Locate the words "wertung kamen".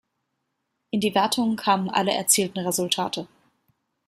1.13-1.91